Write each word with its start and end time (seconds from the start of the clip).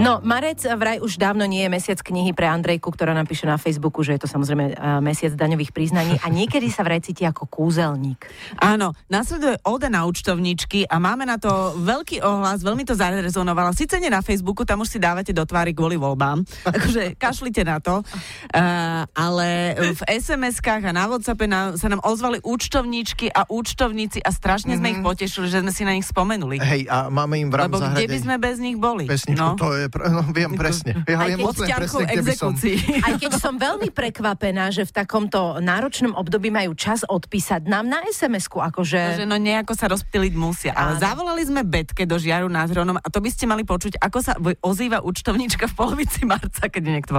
No, 0.00 0.16
Marec 0.24 0.64
vraj 0.64 0.96
už 1.04 1.20
dávno 1.20 1.44
nie 1.44 1.60
je 1.60 1.68
mesiac 1.68 2.00
knihy 2.00 2.32
pre 2.32 2.48
Andrejku, 2.48 2.88
ktorá 2.88 3.12
napíše 3.12 3.44
na 3.44 3.60
Facebooku, 3.60 4.00
že 4.00 4.16
je 4.16 4.24
to 4.24 4.28
samozrejme 4.32 4.72
uh, 4.72 5.04
mesiac 5.04 5.36
daňových 5.36 5.76
priznaní 5.76 6.16
a 6.24 6.32
niekedy 6.32 6.72
sa 6.72 6.80
vraj 6.80 7.04
cíti 7.04 7.28
ako 7.28 7.44
kúzelník. 7.44 8.24
Áno, 8.56 8.96
nasleduje 9.12 9.60
Oda 9.60 9.92
na 9.92 10.08
účtovníčky 10.08 10.88
a 10.88 10.96
máme 10.96 11.28
na 11.28 11.36
to 11.36 11.76
veľký 11.76 12.24
ohlas, 12.24 12.64
veľmi 12.64 12.88
to 12.88 12.96
zarezonovalo. 12.96 13.76
Sice 13.76 14.00
nie 14.00 14.08
na 14.08 14.24
Facebooku, 14.24 14.64
tam 14.64 14.80
už 14.80 14.96
si 14.96 14.98
dávate 14.98 15.36
do 15.36 15.44
tvári 15.44 15.76
kvôli 15.76 16.00
voľbám, 16.00 16.48
akože 16.72 17.20
kašlite 17.20 17.60
na 17.68 17.76
to, 17.84 18.00
uh, 18.00 19.04
ale 19.12 19.76
v 19.76 20.00
SMS-kách 20.08 20.88
a 20.88 20.96
na 20.96 21.12
WhatsAppe 21.12 21.44
na, 21.44 21.76
sa 21.76 21.92
nám 21.92 22.00
ozvali 22.08 22.40
účtovníčky 22.40 23.28
a 23.28 23.44
účtovníci 23.52 24.24
a 24.24 24.32
strašne 24.32 24.80
mm-hmm. 24.80 24.80
sme 24.80 24.94
ich 24.96 25.00
potešili, 25.04 25.46
že 25.52 25.60
sme 25.60 25.72
si 25.76 25.84
na 25.84 25.92
nich 25.92 26.08
spomenuli. 26.08 26.56
Hej, 26.56 26.88
a 26.88 27.12
máme 27.12 27.36
im 27.36 27.52
v 27.52 27.68
Lebo 27.68 27.84
kde 27.84 28.08
by 28.08 28.16
sme 28.16 28.34
bez 28.40 28.56
nich 28.56 28.80
boli? 28.80 29.04
Pesničku, 29.04 29.36
no. 29.36 29.60
to 29.60 29.76
je, 29.76 29.89
no, 29.90 30.22
viem 30.30 30.52
presne. 30.54 31.02
Ja 31.04 31.20
Aj 31.20 31.28
viem 31.28 31.42
keď 31.42 31.68
presne, 31.76 32.04
kde 32.06 32.22
by 32.22 32.34
som... 32.36 32.52
Aj 33.06 33.14
keď 33.18 33.32
som 33.36 33.54
veľmi 33.58 33.90
prekvapená, 33.90 34.70
že 34.70 34.86
v 34.86 34.92
takomto 34.94 35.58
náročnom 35.58 36.14
období 36.14 36.48
majú 36.48 36.78
čas 36.78 37.02
odpísať 37.02 37.66
nám 37.66 37.90
na 37.90 38.06
SMS-ku, 38.06 38.62
akože... 38.62 39.22
Že 39.22 39.26
no 39.26 39.36
nejako 39.36 39.74
sa 39.74 39.90
rozptýliť 39.90 40.32
musia. 40.38 40.72
Ale 40.72 41.02
zavolali 41.02 41.42
sme 41.42 41.66
Betke 41.66 42.06
do 42.06 42.16
Žiaru 42.16 42.46
nad 42.46 42.70
Hronom 42.70 42.98
a 43.02 43.06
to 43.10 43.18
by 43.18 43.30
ste 43.32 43.50
mali 43.50 43.66
počuť, 43.66 43.98
ako 43.98 44.18
sa 44.22 44.38
ozýva 44.62 45.02
účtovníčka 45.02 45.66
v 45.66 45.74
polovici 45.74 46.22
marca, 46.22 46.70
keď 46.70 46.82
je 46.82 46.92
niekto 46.92 47.14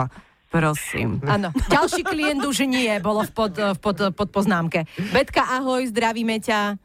Prosím. 0.52 1.24
Áno. 1.24 1.56
Ďalší 1.72 2.04
klient 2.04 2.44
už 2.44 2.68
nie, 2.68 2.92
bolo 3.00 3.24
v 3.24 3.32
pod, 3.32 3.56
v 3.56 3.80
pod, 3.80 4.12
pod 4.12 4.30
poznámke. 4.36 4.84
Betka, 5.16 5.48
ahoj, 5.48 5.88
zdravíme 5.88 6.44
ťa. 6.44 6.76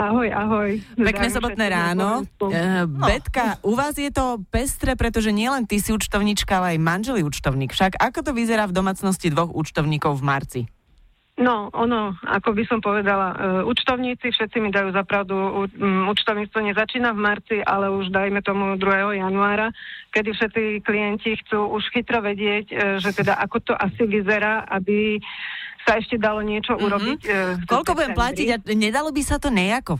Ahoj, 0.00 0.32
ahoj. 0.32 0.70
Pekné 0.96 1.28
sobotné 1.28 1.68
ráno. 1.68 2.24
Uh, 2.40 2.88
Betka, 2.88 3.60
u 3.60 3.76
vás 3.76 3.92
je 4.00 4.08
to 4.08 4.40
pestre, 4.48 4.96
pretože 4.96 5.28
nielen 5.28 5.68
ty 5.68 5.76
si 5.76 5.92
účtovníčka, 5.92 6.56
ale 6.56 6.76
aj 6.76 6.78
manželý 6.80 7.20
účtovník. 7.28 7.76
Však 7.76 8.00
ako 8.00 8.24
to 8.24 8.32
vyzerá 8.32 8.64
v 8.64 8.72
domácnosti 8.72 9.28
dvoch 9.28 9.52
účtovníkov 9.52 10.16
v 10.16 10.24
marci? 10.24 10.60
No, 11.36 11.68
ono, 11.72 12.16
ako 12.24 12.52
by 12.52 12.64
som 12.64 12.80
povedala, 12.80 13.28
uh, 13.32 13.38
účtovníci 13.68 14.32
všetci 14.32 14.56
mi 14.60 14.72
dajú 14.72 14.92
zapravdu, 14.92 15.36
um, 15.36 16.08
účtovníctvo 16.08 16.72
nezačína 16.72 17.12
v 17.12 17.20
marci, 17.20 17.56
ale 17.60 17.92
už 17.92 18.08
dajme 18.08 18.40
tomu 18.40 18.80
2. 18.80 19.20
januára, 19.20 19.68
kedy 20.16 20.32
všetci 20.32 20.62
klienti 20.80 21.36
chcú 21.44 21.76
už 21.76 21.92
chytro 21.92 22.24
vedieť, 22.24 22.66
uh, 22.72 22.76
že 23.00 23.12
teda 23.12 23.36
ako 23.36 23.72
to 23.72 23.72
asi 23.76 24.04
vyzerá, 24.08 24.64
aby 24.64 25.20
sa 25.86 25.96
ešte 25.96 26.16
dalo 26.20 26.44
niečo 26.44 26.76
mm-hmm. 26.76 26.86
urobiť. 26.86 27.20
Uh, 27.26 27.32
Koľko 27.66 27.92
budem 27.96 28.14
platiť 28.14 28.46
a 28.52 28.56
nedalo 28.76 29.10
by 29.10 29.22
sa 29.24 29.36
to 29.40 29.48
nejako? 29.48 29.98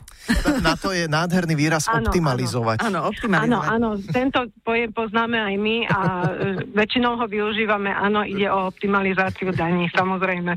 Na 0.66 0.76
to 0.76 0.92
je 0.92 1.08
nádherný 1.08 1.54
výraz 1.56 1.88
áno, 1.88 2.08
optimalizovať. 2.08 2.78
Áno, 2.84 3.08
optimalizovať. 3.08 3.68
Áno, 3.68 3.88
áno, 3.96 4.12
tento 4.12 4.46
pojem 4.62 4.90
poznáme 4.92 5.40
aj 5.40 5.54
my 5.56 5.76
a 5.88 5.98
uh, 5.98 6.28
väčšinou 6.76 7.16
ho 7.16 7.26
využívame. 7.26 7.90
Áno, 7.90 8.22
ide 8.22 8.48
o 8.52 8.68
optimalizáciu 8.68 9.50
daní, 9.56 9.88
samozrejme. 9.92 10.56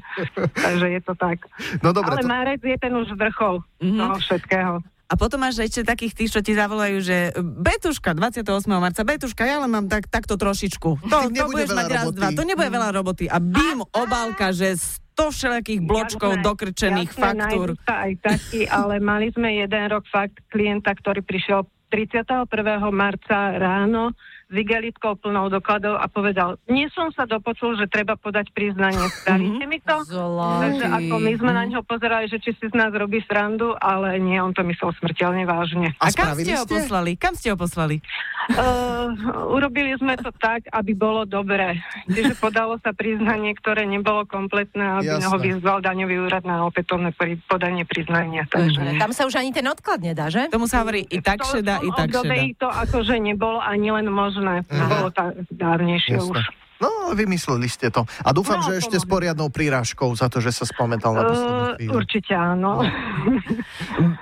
Takže 0.53 0.87
je 0.93 1.01
to 1.01 1.13
tak. 1.15 1.47
No, 1.79 1.95
dobre, 1.95 2.19
Ale 2.19 2.23
to... 2.23 2.29
Márec 2.29 2.61
je 2.61 2.77
ten 2.77 2.93
už 2.93 3.15
vrchol 3.15 3.63
mm-hmm. 3.79 3.99
toho 3.99 4.15
všetkého. 4.19 4.73
A 5.11 5.19
potom 5.19 5.37
máš 5.37 5.61
ešte 5.61 5.85
takých 5.85 6.17
tých, 6.17 6.31
čo 6.33 6.41
ti 6.41 6.57
zavolajú, 6.57 6.97
že 7.03 7.37
Betuška, 7.37 8.17
28. 8.17 8.65
marca, 8.71 9.05
Betuška, 9.05 9.45
ja 9.45 9.61
len 9.61 9.69
mám 9.69 9.85
tak, 9.85 10.09
takto 10.09 10.41
trošičku. 10.41 10.89
To, 11.05 11.17
to 11.29 11.43
budeš 11.53 11.69
mať 11.69 11.87
raz, 11.91 12.07
dva, 12.09 12.33
to 12.33 12.41
nebude 12.41 12.71
veľa 12.73 12.89
roboty. 12.89 13.29
A 13.29 13.37
bím 13.37 13.85
obalka, 13.93 14.49
že 14.49 14.73
100 15.13 15.29
všelijakých 15.29 15.81
bločkov 15.85 16.31
jasné, 16.33 16.45
dokrčených 16.45 17.11
jasné, 17.13 17.21
faktúr. 17.21 17.67
Aj 17.85 18.11
taký, 18.19 18.61
ale 18.65 18.97
mali 18.97 19.29
sme 19.29 19.61
jeden 19.61 19.83
rok 19.93 20.03
fakt 20.09 20.41
klienta, 20.49 20.93
ktorý 20.97 21.21
prišiel 21.21 21.69
31. 21.93 22.49
marca 22.89 23.53
ráno 23.61 24.17
s 24.47 24.55
igelitkou 24.55 25.17
plnou 25.17 25.49
dokladov 25.49 25.97
a 25.97 26.05
povedal, 26.11 26.59
nie 26.69 26.87
som 26.91 27.09
sa 27.15 27.23
dopočul, 27.25 27.75
že 27.79 27.89
treba 27.89 28.19
podať 28.19 28.51
priznanie. 28.53 29.01
Spravíte 29.23 29.65
mi 29.65 29.79
to? 29.81 29.97
Takže 30.05 30.85
ako 30.87 31.15
my 31.19 31.33
sme 31.39 31.51
na 31.51 31.63
ňo 31.67 31.81
pozerali, 31.83 32.29
že 32.29 32.37
či 32.37 32.53
si 32.59 32.65
z 32.69 32.75
nás 32.75 32.93
robí 32.93 33.23
srandu, 33.25 33.73
ale 33.79 34.21
nie, 34.21 34.37
on 34.37 34.53
to 34.53 34.61
myslel 34.67 34.93
smrteľne 35.01 35.43
vážne. 35.47 35.95
A, 35.97 36.07
a 36.07 36.13
kam 36.13 36.37
ste 36.37 36.53
ho 36.53 36.65
poslali? 36.67 37.11
Kam 37.17 37.33
ste 37.33 37.49
ho 37.49 37.57
poslali? 37.57 38.03
Uh, 38.51 39.15
urobili 39.55 39.95
sme 39.95 40.19
to 40.19 40.27
tak, 40.35 40.67
aby 40.75 40.91
bolo 40.91 41.23
dobré. 41.23 41.79
Čiže 42.11 42.35
podalo 42.35 42.75
sa 42.83 42.91
priznanie, 42.91 43.55
ktoré 43.55 43.87
nebolo 43.87 44.27
kompletné, 44.27 44.99
aby 44.99 45.15
Jasne. 45.15 45.31
ho 45.31 45.37
vyzval 45.39 45.79
daňový 45.79 46.27
úrad 46.27 46.43
na 46.43 46.67
opätovné 46.67 47.15
podanie 47.47 47.87
priznania. 47.87 48.43
Takže... 48.51 48.83
Mm-hmm. 48.83 48.99
Tam 48.99 49.11
sa 49.15 49.23
už 49.23 49.39
ani 49.39 49.55
ten 49.55 49.63
odklad 49.63 50.03
nedá, 50.03 50.27
že? 50.27 50.51
Tomu 50.51 50.67
sa 50.67 50.83
hovorí 50.83 51.07
i 51.07 51.23
tak 51.23 51.39
šeda, 51.47 51.79
i 51.79 51.89
tak 51.95 52.11
šeda. 52.11 52.35
to 52.59 52.67
akože 52.67 53.15
nebolo 53.15 53.63
ani 53.63 53.95
len 53.95 54.11
možné. 54.11 54.42
Mm-hmm. 54.43 54.89
Bolo 54.91 55.09
tak 55.15 55.31
dávnejšie 55.49 56.19
Jasne. 56.19 56.43
No, 56.83 57.15
vymysleli 57.15 57.71
ste 57.71 57.87
to. 57.87 58.03
A 58.27 58.35
dúfam, 58.35 58.59
no, 58.59 58.67
že 58.67 58.83
ešte 58.83 58.99
s 58.99 59.07
poriadnou 59.07 59.47
prírážkou 59.47 60.11
za 60.19 60.27
to, 60.27 60.43
že 60.43 60.51
sa 60.51 60.67
spomental 60.67 61.15
na 61.15 61.23
poslednú 61.23 61.63
chvíľu. 61.79 61.91
Uh, 61.95 61.99
určite 62.03 62.33
áno. 62.35 62.83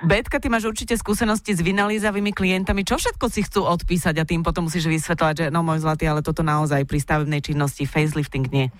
Betka, 0.06 0.38
ty 0.38 0.46
máš 0.46 0.70
určite 0.70 0.94
skúsenosti 0.94 1.58
s 1.58 1.60
vynalízavými 1.64 2.30
klientami. 2.30 2.86
Čo 2.86 3.02
všetko 3.02 3.26
si 3.26 3.42
chcú 3.42 3.66
odpísať 3.66 4.14
a 4.22 4.24
tým 4.28 4.46
potom 4.46 4.70
musíš 4.70 4.86
vysvetľovať, 4.86 5.34
že 5.34 5.46
no 5.50 5.66
môj 5.66 5.82
zlatý, 5.82 6.06
ale 6.06 6.22
toto 6.22 6.46
naozaj 6.46 6.86
pri 6.86 7.02
stavebnej 7.02 7.42
činnosti, 7.42 7.82
facelifting 7.82 8.46
nie. 8.54 8.70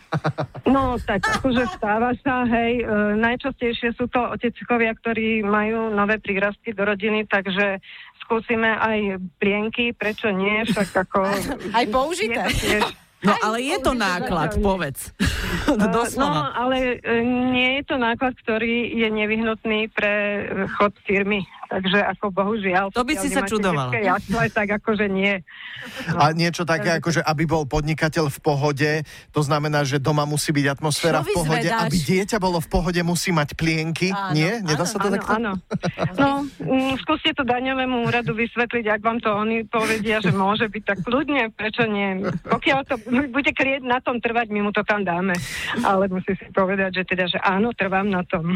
No, 0.63 0.95
tak 1.03 1.27
akože 1.27 1.67
stáva 1.75 2.15
sa, 2.23 2.47
hej. 2.47 2.87
E, 2.87 3.19
najčastejšie 3.19 3.99
sú 3.99 4.07
to 4.07 4.21
oteckovia, 4.31 4.95
ktorí 4.95 5.43
majú 5.43 5.91
nové 5.91 6.23
prírastky 6.23 6.71
do 6.71 6.87
rodiny, 6.87 7.27
takže 7.27 7.83
skúsime 8.23 8.71
aj 8.79 9.19
plienky, 9.43 9.91
prečo 9.91 10.31
nie, 10.31 10.63
však 10.71 10.89
ako... 11.09 11.19
Aj 11.75 11.87
použité. 11.91 12.47
No 13.23 13.35
ale 13.39 13.63
je 13.63 13.77
to 13.79 13.95
náklad, 13.95 14.59
povedz. 14.59 15.11
No 16.19 16.53
ale 16.53 16.99
e, 17.01 17.23
nie 17.25 17.81
je 17.81 17.95
to 17.95 17.97
náklad, 17.97 18.35
ktorý 18.43 18.99
je 18.99 19.09
nevyhnutný 19.09 19.89
pre 19.95 20.45
chod 20.75 20.93
firmy 21.07 21.47
takže 21.73 21.99
ako 22.05 22.29
bohužiaľ... 22.29 22.93
To 22.93 23.01
by 23.01 23.15
si 23.17 23.33
sa 23.33 23.49
čudovala. 23.49 23.97
Jasle, 23.97 24.53
tak 24.53 24.77
akože 24.77 25.09
nie. 25.09 25.41
No. 26.13 26.21
A 26.21 26.37
niečo 26.37 26.69
také, 26.69 27.01
akože 27.01 27.25
aby 27.25 27.49
bol 27.49 27.65
podnikateľ 27.65 28.29
v 28.29 28.39
pohode, 28.45 28.91
to 29.33 29.41
znamená, 29.41 29.89
že 29.89 29.97
doma 29.97 30.29
musí 30.29 30.53
byť 30.53 30.67
atmosféra 30.69 31.25
v 31.25 31.33
pohode, 31.33 31.65
zvedáš? 31.65 31.85
aby 31.89 31.97
dieťa 31.97 32.37
bolo 32.37 32.61
v 32.61 32.69
pohode, 32.69 33.01
musí 33.01 33.33
mať 33.33 33.57
plienky. 33.57 34.13
Áno, 34.13 34.37
nie? 34.37 34.61
Nedá 34.61 34.85
áno, 34.85 34.93
sa 34.93 34.99
to 35.01 35.09
áno, 35.09 35.15
takto? 35.17 35.33
Áno. 35.33 35.53
No, 36.13 36.45
mm, 36.45 37.01
skúste 37.03 37.33
to 37.35 37.43
daňovému 37.43 38.05
úradu 38.07 38.37
vysvetliť, 38.37 38.85
ak 38.85 39.01
vám 39.01 39.19
to 39.19 39.33
oni 39.33 39.65
povedia, 39.65 40.21
že 40.21 40.31
môže 40.31 40.69
byť 40.69 40.83
tak 40.85 40.99
ľudne, 41.09 41.51
prečo 41.55 41.89
nie? 41.89 42.21
Pokiaľ 42.47 42.79
to 42.85 42.95
bude 43.09 43.51
klient 43.57 43.87
na 43.87 43.99
tom 43.99 44.21
trvať, 44.21 44.53
my 44.53 44.61
mu 44.67 44.71
to 44.71 44.85
tam 44.85 45.03
dáme. 45.03 45.35
Ale 45.83 46.11
musí 46.13 46.37
si 46.37 46.47
povedať, 46.53 47.01
že 47.01 47.05
teda, 47.09 47.25
že 47.27 47.39
áno, 47.41 47.73
trvám 47.73 48.07
na 48.07 48.23
tom. 48.29 48.55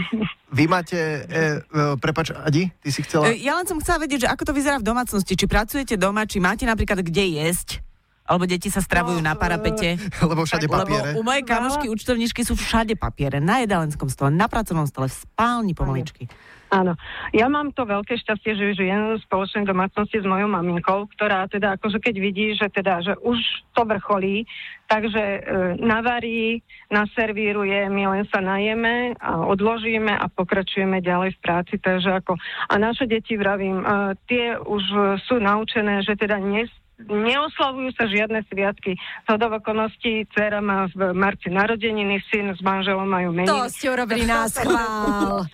Vy 0.53 0.65
máte, 0.69 0.98
e, 1.27 1.59
e, 1.65 1.98
prepač, 1.98 2.31
Adi, 2.34 2.69
ty 2.83 2.88
si 2.93 3.05
chcela... 3.06 3.30
E, 3.30 3.40
ja 3.40 3.54
len 3.54 3.64
som 3.64 3.78
chcela 3.78 4.02
vedieť, 4.02 4.26
že 4.26 4.28
ako 4.28 4.42
to 4.50 4.52
vyzerá 4.52 4.76
v 4.82 4.86
domácnosti. 4.86 5.32
Či 5.38 5.46
pracujete 5.46 5.94
doma, 5.94 6.26
či 6.26 6.42
máte 6.42 6.66
napríklad 6.66 7.00
kde 7.06 7.38
jesť, 7.38 7.80
alebo 8.26 8.44
deti 8.44 8.66
sa 8.68 8.82
stravujú 8.82 9.22
no, 9.22 9.30
na 9.30 9.34
parapete. 9.38 9.96
Lebo 10.30 10.42
všade 10.42 10.66
papiere. 10.66 11.14
Lebo 11.14 11.22
u 11.22 11.26
mojej 11.26 11.44
kamošky 11.46 11.86
účtovníčky 11.86 12.42
sú 12.42 12.58
všade 12.58 12.98
papiere. 12.98 13.38
Na 13.38 13.62
jedálenskom 13.62 14.10
stole, 14.10 14.34
na 14.34 14.50
pracovnom 14.50 14.84
stole, 14.90 15.06
v 15.06 15.14
spálni 15.14 15.72
pomaličky. 15.72 16.26
Áno. 16.66 16.99
Ja 17.31 17.47
mám 17.47 17.71
to 17.71 17.87
veľké 17.87 18.19
šťastie, 18.19 18.59
že 18.59 18.75
žijem 18.75 19.15
v 19.15 19.22
spoločnej 19.22 19.71
domácnosti 19.71 20.19
s 20.19 20.27
mojou 20.27 20.50
maminkou, 20.50 21.06
ktorá 21.15 21.47
teda 21.47 21.78
akože 21.78 22.03
keď 22.03 22.15
vidí, 22.19 22.59
že 22.59 22.66
teda, 22.66 23.06
že 23.06 23.15
už 23.22 23.38
to 23.71 23.87
vrcholí, 23.87 24.50
takže 24.91 25.22
e, 25.22 25.41
navarí, 25.78 26.66
naservíruje, 26.91 27.87
my 27.87 28.03
len 28.19 28.25
sa 28.34 28.43
najeme 28.43 29.15
a 29.15 29.47
odložíme 29.47 30.10
a 30.10 30.27
pokračujeme 30.27 30.99
ďalej 30.99 31.38
v 31.38 31.43
práci. 31.43 31.75
Takže 31.78 32.19
ako, 32.19 32.34
a 32.66 32.75
naše 32.83 33.06
deti, 33.06 33.38
vravím, 33.38 33.87
e, 33.87 34.19
tie 34.27 34.59
už 34.59 34.83
sú 35.22 35.38
naučené, 35.38 36.03
že 36.03 36.19
teda 36.19 36.43
nes, 36.43 36.71
neoslavujú 37.04 37.93
sa 37.93 38.09
žiadne 38.09 38.41
sviatky. 38.48 38.97
To 39.28 39.37
do 39.37 39.53
okolností 39.53 40.25
dcera 40.33 40.65
má 40.65 40.89
v 40.97 41.13
marci 41.13 41.53
narodeniny, 41.53 42.25
syn 42.33 42.57
s 42.57 42.60
manželom 42.65 43.04
majú 43.04 43.37
meniny. 43.37 43.53
To 43.53 43.69
ste 43.69 43.93
urobili 43.93 44.25
nás 44.33 44.57
chvál. 44.57 45.45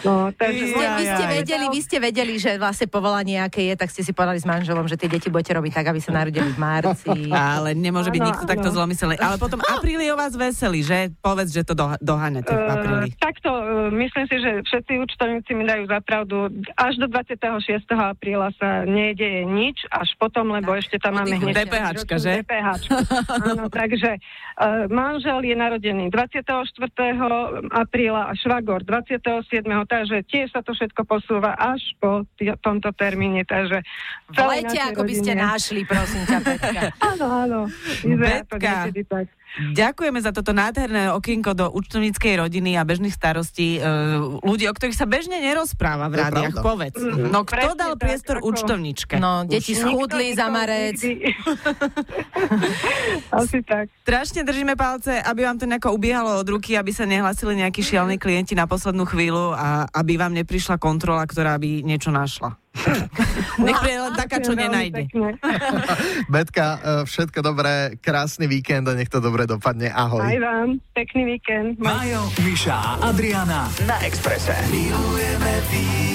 No, 0.00 0.32
takže 0.32 0.64
vy, 0.64 0.72
ste, 0.72 0.86
vy, 0.96 1.04
ste 1.04 1.24
vedeli, 1.28 1.66
vy 1.68 1.80
ste 1.84 1.98
vedeli, 2.00 2.34
že 2.40 2.50
vlastne 2.56 2.88
povolanie 2.88 3.36
aké 3.36 3.68
je, 3.68 3.74
tak 3.76 3.92
ste 3.92 4.00
si 4.00 4.16
povedali 4.16 4.40
s 4.40 4.48
manželom, 4.48 4.88
že 4.88 4.96
tie 4.96 5.12
deti 5.12 5.28
budete 5.28 5.52
robiť 5.52 5.72
tak, 5.76 5.92
aby 5.92 6.00
sa 6.00 6.16
narodili 6.16 6.48
v 6.48 6.58
marci. 6.58 7.28
Ale 7.28 7.76
nemôže 7.76 8.08
byť 8.08 8.22
nikto 8.24 8.44
takto 8.48 8.72
zlomyselný. 8.72 9.20
Ale 9.20 9.36
potom 9.36 9.60
apríli 9.60 10.08
o 10.08 10.16
vás 10.16 10.32
veselý, 10.32 10.80
že? 10.80 11.12
Povedz, 11.20 11.52
že 11.52 11.68
to 11.68 11.76
do, 11.76 11.92
doháňate 12.00 12.48
v 12.48 12.62
eh, 12.64 12.72
apríli. 12.72 13.06
Uh, 13.12 13.20
takto, 13.20 13.50
uh, 13.52 13.92
myslím 13.92 14.24
si, 14.32 14.36
že 14.40 14.50
všetci 14.64 14.92
účtovníci 15.04 15.50
mi 15.52 15.68
dajú 15.68 15.84
zapravdu. 15.92 16.48
Až 16.80 16.96
do 16.96 17.06
26. 17.12 17.84
apríla 17.92 18.56
sa 18.56 18.88
nedeje 18.88 19.44
nič, 19.44 19.84
až 19.92 20.08
potom, 20.16 20.48
lebo 20.56 20.72
ešte 20.72 20.96
tam 20.96 21.20
máme 21.20 21.36
hneď... 21.36 21.68
DPHčka, 21.68 22.16
že? 22.16 22.40
DPHčka. 22.40 22.96
Áno, 23.36 23.68
takže 23.80 24.16
uh, 24.16 24.88
manžel 24.88 25.44
je 25.44 25.56
narodený 25.56 26.08
24. 26.08 26.56
apríla 27.68 28.28
a 28.28 28.32
švagor 28.32 28.80
27 28.88 29.68
istota, 29.90 30.06
že 30.06 30.22
tiež 30.22 30.48
sa 30.54 30.62
to 30.62 30.70
všetko 30.70 31.02
posúva 31.02 31.58
až 31.58 31.82
po 31.98 32.22
t- 32.38 32.54
tomto 32.62 32.94
termíne, 32.94 33.42
takže... 33.42 33.82
Volajte, 34.30 34.78
ako 34.78 35.02
rodine... 35.02 35.08
by 35.10 35.14
ste 35.18 35.32
našli, 35.34 35.80
prosím 35.82 36.22
ťa, 36.30 36.38
Petka. 36.46 36.80
áno, 37.10 37.26
áno. 37.26 37.58
Betka. 38.06 38.86
tak. 39.10 39.26
Ďakujeme 39.58 40.22
za 40.22 40.30
toto 40.30 40.54
nádherné 40.54 41.10
okienko 41.10 41.58
do 41.58 41.66
účtovníckej 41.74 42.38
rodiny 42.38 42.78
a 42.78 42.86
bežných 42.86 43.10
starostí. 43.10 43.82
Uh, 43.82 44.38
ľudí, 44.46 44.70
o 44.70 44.74
ktorých 44.74 44.94
sa 44.94 45.10
bežne 45.10 45.42
nerozpráva 45.42 46.06
v 46.06 46.22
rádiách, 46.22 46.54
povedz. 46.62 47.02
Mm, 47.02 47.34
no 47.34 47.42
kto 47.42 47.74
dal 47.74 47.98
tak, 47.98 48.06
priestor 48.06 48.36
ako... 48.38 48.46
účtovničke? 48.54 49.18
No, 49.18 49.42
deti 49.42 49.74
schudli 49.74 50.38
za 50.38 50.46
marec. 50.46 51.02
Asi 53.42 53.58
tak. 53.66 53.90
Strašne 54.06 54.46
držíme 54.46 54.78
palce, 54.78 55.18
aby 55.18 55.42
vám 55.42 55.58
to 55.58 55.66
nejako 55.66 55.98
ubiehalo 55.98 56.38
od 56.38 56.46
ruky, 56.46 56.78
aby 56.78 56.94
sa 56.94 57.02
nehlasili 57.02 57.58
nejakí 57.58 57.82
šialní 57.82 58.22
klienti 58.22 58.54
na 58.54 58.70
poslednú 58.70 59.02
chvíľu 59.02 59.58
a 59.58 59.90
aby 59.90 60.14
vám 60.14 60.30
neprišla 60.38 60.78
kontrola, 60.78 61.26
ktorá 61.26 61.58
by 61.58 61.82
niečo 61.82 62.14
našla. 62.14 62.54
Nech 63.66 63.80
je 63.82 63.98
len 63.98 64.14
taká, 64.14 64.38
čo 64.38 64.54
nenájde. 64.54 65.10
Betka, 66.32 66.66
e, 66.66 66.78
všetko 67.04 67.42
dobré, 67.42 67.98
krásny 67.98 68.46
víkend 68.46 68.86
a 68.88 68.94
nech 68.94 69.10
to 69.10 69.18
dobre 69.18 69.44
dopadne. 69.44 69.90
Ahoj. 69.90 70.22
Aj 70.22 70.38
vám, 70.38 70.78
pekný 70.94 71.36
víkend. 71.36 71.76
Majo, 71.82 72.30
Miša 72.46 72.76
a 72.76 72.92
Adriana 73.10 73.66
na 73.84 73.96
Exprese. 74.06 74.54
Milujeme 74.70 75.54
víkend. 75.68 76.09